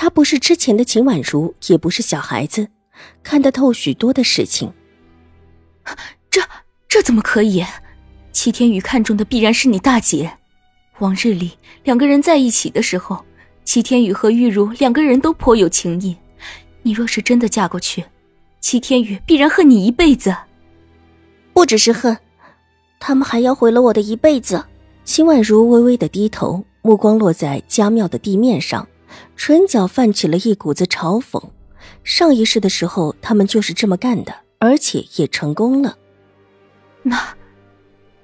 [0.00, 2.68] 她不是之前的秦婉如，也不是小孩子，
[3.24, 4.72] 看得透许多的事情。
[6.30, 6.40] 这
[6.86, 7.64] 这怎么可以？
[8.30, 10.32] 齐天宇看中的必然是你大姐。
[11.00, 11.50] 往日里
[11.82, 13.24] 两个人在一起的时候，
[13.64, 16.16] 齐天宇和玉茹两个人都颇有情谊。
[16.82, 18.04] 你若是真的嫁过去，
[18.60, 20.32] 齐天宇必然恨你一辈子。
[21.52, 22.16] 不只是恨，
[23.00, 24.64] 他们还要毁了我的一辈子。
[25.02, 28.86] 秦婉如微微的低头，目光落在家庙的地面上。
[29.36, 31.42] 唇角泛起了一股子嘲讽。
[32.04, 35.96] 上一世的时候，他们就是这么干的，而且也成功了。
[37.02, 37.16] 那，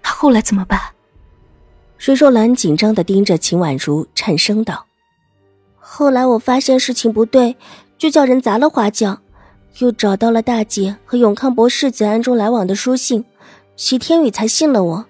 [0.03, 0.81] 那后来怎么办？
[1.97, 4.87] 水若兰紧张的盯着秦婉如，颤声道
[5.79, 7.57] ：“后来我发现事情不对，
[7.97, 9.21] 就叫人砸了花轿，
[9.79, 13.25] 又找到了大姐和永康博士子暗中来往的书信，
[13.77, 15.07] 齐天宇才信了我。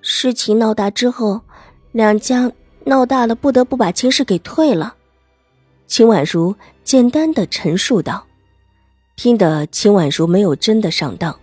[0.00, 1.42] 事情闹大之后，
[1.92, 2.50] 两家
[2.86, 4.96] 闹大了，不得不把亲事给退了。”
[5.92, 8.26] 秦婉如简单的陈述道，
[9.14, 11.38] 听得秦婉如没有真的上当，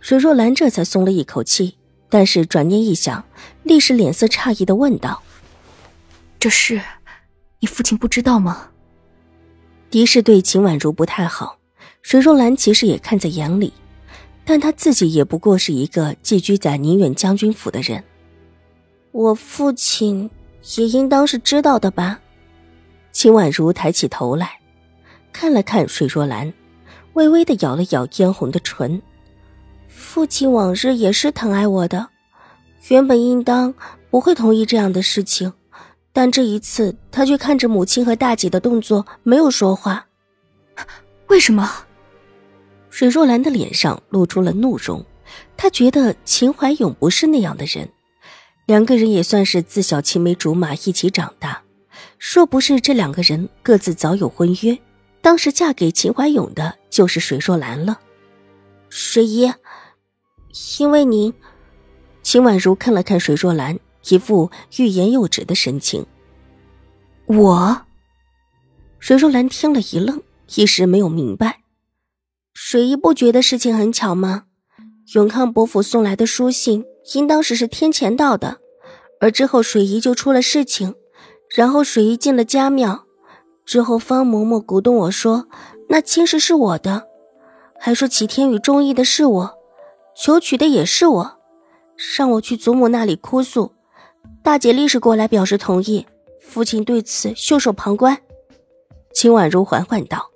[0.00, 1.76] 水若兰这才松了一口气。
[2.08, 3.22] 但是转念一想，
[3.62, 5.22] 立时脸色诧异的问道
[6.40, 6.80] ：“这事，
[7.58, 8.70] 你父亲不知道吗？”
[9.90, 11.58] 狄氏对秦婉如不太好，
[12.00, 13.70] 水若兰其实也看在眼里，
[14.46, 18.02] 但她自己也不过是一个寄居在宁远将军府的人，
[19.12, 20.30] 我父亲
[20.78, 22.18] 也应当是知道的吧。
[23.12, 24.58] 秦婉如抬起头来，
[25.32, 26.52] 看了看水若兰，
[27.14, 29.00] 微微的咬了咬嫣红的唇。
[29.88, 32.08] 父亲往日也是疼爱我的，
[32.88, 33.74] 原本应当
[34.10, 35.52] 不会同意这样的事情，
[36.12, 40.06] 但这一次他却看着母亲和大姐的动作，没有说话。
[41.26, 41.70] 为什么？
[42.88, 45.04] 水若兰的脸上露出了怒容，
[45.56, 47.88] 她觉得秦怀勇不是那样的人，
[48.66, 51.62] 两个人也算是自小青梅竹马一起长大。
[52.20, 54.78] 若不是这两个人各自早有婚约，
[55.22, 57.98] 当时嫁给秦怀勇的就是水若兰了。
[58.90, 59.50] 水姨，
[60.78, 61.32] 因为您，
[62.22, 63.78] 秦婉如看了看水若兰，
[64.10, 66.04] 一副欲言又止的神情。
[67.24, 67.86] 我，
[68.98, 70.22] 水若兰听了一愣，
[70.56, 71.60] 一时没有明白。
[72.52, 74.44] 水姨不觉得事情很巧吗？
[75.14, 78.58] 永康伯府送来的书信，应当是是天前到的，
[79.20, 80.94] 而之后水姨就出了事情。
[81.54, 83.06] 然后水姨进了家庙，
[83.64, 85.48] 之后方嬷嬷鼓动我说
[85.90, 87.08] ：“那亲事是我的，
[87.78, 89.54] 还说齐天宇中意的是我，
[90.16, 91.38] 求娶的也是我，
[92.16, 93.72] 让我去祖母那里哭诉。”
[94.44, 96.06] 大姐立时过来表示同意，
[96.40, 98.16] 父亲对此袖手旁观。
[99.12, 100.30] 秦婉如缓缓道：“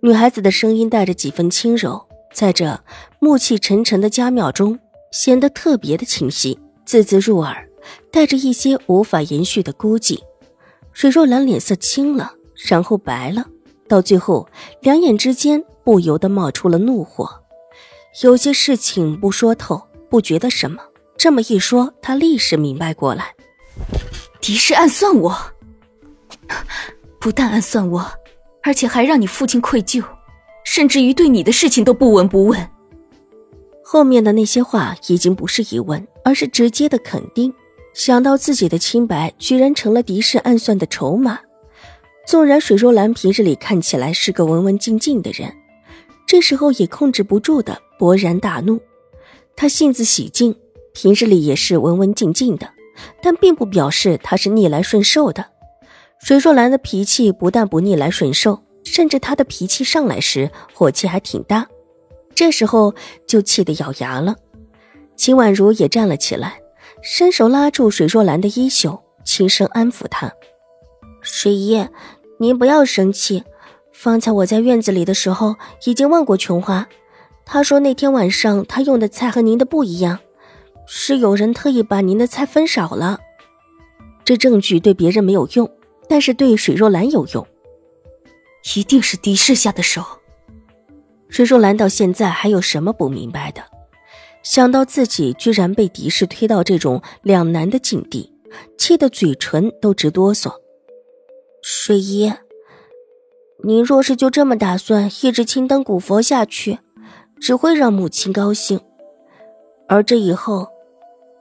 [0.00, 2.78] 女孩子的声音带着几分轻柔，在这
[3.18, 4.78] 暮气沉沉的家庙中
[5.10, 7.66] 显得特别的清晰，字字入耳，
[8.12, 10.18] 带着一些无法言续的孤寂。”
[10.94, 13.44] 水若兰脸色青了，然后白了，
[13.88, 14.48] 到最后
[14.80, 17.28] 两眼之间不由得冒出了怒火。
[18.22, 20.78] 有些事情不说透，不觉得什么；
[21.18, 23.34] 这么一说，他立时明白过来。
[24.40, 25.36] 狄氏暗算我，
[27.18, 28.08] 不但暗算我，
[28.62, 30.02] 而且还让你父亲愧疚，
[30.64, 32.70] 甚至于对你的事情都不闻不问。
[33.82, 37.52] 后面的那些话已经不是疑问，而是直接的肯定。
[37.94, 41.38] 想到自己的清白居然成了敌视暗算的筹码，
[42.26, 45.54] 纵然水若兰平日里看起来是个文文静静的人，
[46.26, 48.80] 这时候也控制不住的勃然大怒。
[49.54, 50.56] 他性子喜静，
[50.92, 52.68] 平日里也是文文静静的，
[53.22, 55.46] 但并不表示他是逆来顺受的。
[56.18, 61.68] 水若兰的脾气不但不逆来顺受，甚至她的脾气上来时火气还挺大，
[62.34, 62.92] 这时候
[63.24, 64.34] 就气得咬牙了。
[65.14, 66.58] 秦婉如也站了起来。
[67.06, 70.32] 伸手拉住水若兰的衣袖，轻声安抚她
[71.20, 71.86] ：“水姨，
[72.38, 73.44] 您不要生气。
[73.92, 75.54] 方才我在院子里的时候，
[75.84, 76.88] 已经问过琼花，
[77.44, 80.18] 她说那天晚上她用的菜和您的不一样，
[80.86, 83.20] 是有人特意把您的菜分少了。
[84.24, 85.70] 这证据对别人没有用，
[86.08, 87.46] 但是对水若兰有用。
[88.74, 90.02] 一定是狄氏下的手。
[91.28, 93.62] 水若兰到现在还有什么不明白的？”
[94.44, 98.30] 想到自己居然被敌视推到这种两难的境地，
[98.76, 100.52] 气得嘴唇都直哆嗦。
[101.62, 102.30] 水姨，
[103.64, 106.78] 您若是就这么打算一直青灯古佛下去，
[107.40, 108.78] 只会让母亲高兴，
[109.88, 110.68] 而这以后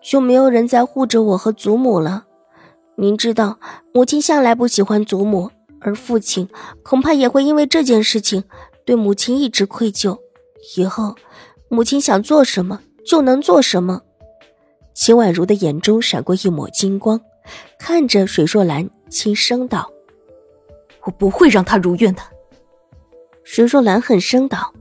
[0.02, 2.26] 就没有人再护着我和祖母了。
[2.96, 3.60] 您知道，
[3.94, 5.52] 母亲向来不喜欢祖母，
[5.82, 6.48] 而父亲
[6.84, 8.46] 恐怕也会因为这件事情
[8.86, 10.18] 对母亲一直愧疚。
[10.78, 11.16] 以后，
[11.68, 14.02] 母亲想做什么就能做什么。
[14.94, 17.20] 秦婉如的眼中闪过一抹金光，
[17.80, 19.92] 看着水若兰，轻声道。
[21.04, 22.22] 我不会让他如愿的。
[23.44, 24.74] 水若兰恨声道，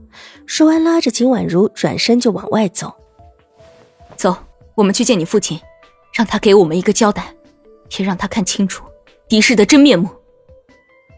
[0.45, 2.93] 说完拉着秦婉如转身就往外走。
[4.15, 4.37] 走，
[4.75, 5.59] 我们去见你父亲，
[6.13, 7.35] 让他给我们一个交代，
[7.97, 8.85] 也让他看清楚
[9.27, 10.09] 狄氏的真面目。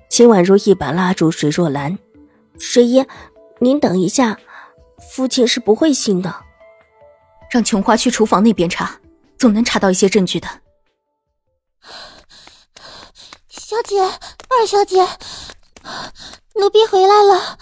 [0.10, 2.00] 秦婉如一把拉住水若兰
[2.58, 3.06] ：“水爷，
[3.60, 4.40] 您等一下，
[5.14, 6.34] 父亲是不会信的。
[7.56, 9.00] 让琼花去厨房那边查，
[9.38, 10.60] 总能查到一些证据的。”
[13.48, 15.00] 小姐，二小姐，
[16.56, 17.58] 奴婢回来了。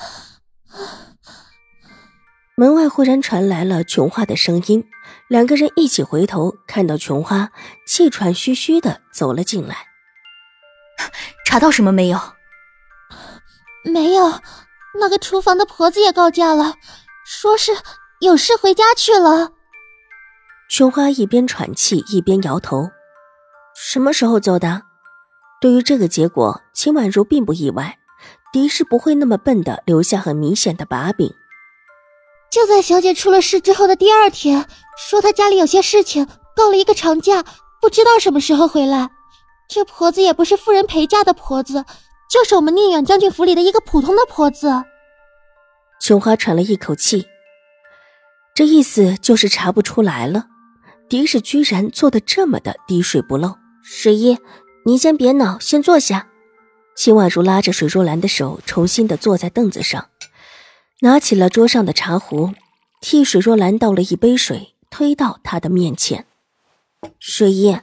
[2.56, 4.84] 门外忽然传来了琼花的声音，
[5.28, 7.52] 两个人一起回头，看到琼花
[7.86, 9.78] 气喘吁吁的走了进来。
[11.46, 12.20] 查到什么没有？
[13.84, 14.42] 没有，
[15.00, 16.78] 那个厨房的婆子也告假了，
[17.24, 17.78] 说是
[18.22, 19.52] 有事回家去了。
[20.76, 22.90] 琼花一边喘气一边摇头。
[23.76, 24.82] 什么时候走的？
[25.62, 28.00] 对于这个结果，秦婉如并不意外。
[28.52, 31.32] 狄氏不会那么笨的留下很明显的把柄。
[32.52, 34.68] 就在小姐出了事之后的第二天，
[34.98, 37.44] 说她家里有些事情，告了一个长假，
[37.80, 39.12] 不知道什么时候回来。
[39.70, 41.86] 这婆子也不是富人陪嫁的婆子，
[42.28, 44.84] 就是我们宁远将军府里的一个普通的婆子。
[46.02, 47.28] 琼花喘了一口气，
[48.56, 50.48] 这意思就是查不出来了。
[51.14, 54.36] 狄氏居然做的这么的滴水不漏，水爷。
[54.84, 56.28] 您先别恼，先坐下。
[56.96, 60.08] 秦婉如拉着水若兰的手，重新的坐在凳子上，
[61.02, 62.50] 拿起了桌上的茶壶，
[63.00, 66.26] 替水若兰倒了一杯水，推到她的面前。
[67.20, 67.78] 水姨，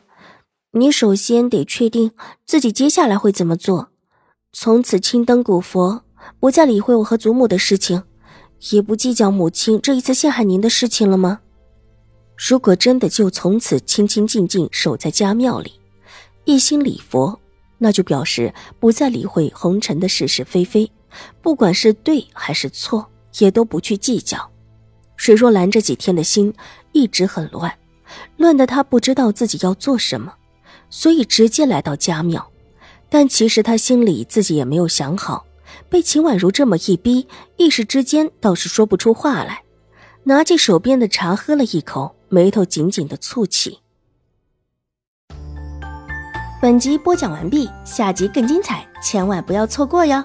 [0.72, 2.10] 你首先得确定
[2.44, 3.90] 自己接下来会怎么做。
[4.52, 6.02] 从此青灯古佛，
[6.40, 8.02] 不再理会我和祖母的事情，
[8.72, 11.42] 也不计较母亲这一次陷害您的事情了吗？
[12.48, 15.74] 如果真的就从此清清静静守在家庙里。
[16.46, 17.38] 一心礼佛，
[17.76, 20.90] 那就表示不再理会红尘的是是非非，
[21.42, 23.06] 不管是对还是错，
[23.40, 24.50] 也都不去计较。
[25.16, 26.52] 水若兰这几天的心
[26.92, 27.70] 一直很乱，
[28.38, 30.32] 乱的她不知道自己要做什么，
[30.88, 32.50] 所以直接来到家庙。
[33.10, 35.44] 但其实她心里自己也没有想好，
[35.90, 37.28] 被秦婉如这么一逼，
[37.58, 39.62] 一时之间倒是说不出话来。
[40.24, 43.80] 拿起手边的茶喝了一口，眉头紧紧的蹙起。
[46.62, 50.22] 本集播讲完毕，下集更精彩，千万不要错过哟。